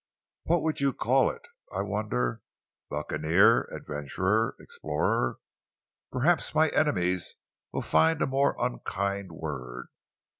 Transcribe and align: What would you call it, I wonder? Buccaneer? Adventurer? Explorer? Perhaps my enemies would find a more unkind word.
What 0.45 0.63
would 0.63 0.81
you 0.81 0.93
call 0.93 1.29
it, 1.29 1.43
I 1.71 1.83
wonder? 1.83 2.41
Buccaneer? 2.89 3.69
Adventurer? 3.71 4.55
Explorer? 4.59 5.37
Perhaps 6.11 6.55
my 6.55 6.69
enemies 6.69 7.35
would 7.71 7.85
find 7.85 8.19
a 8.19 8.25
more 8.25 8.55
unkind 8.57 9.31
word. 9.31 9.89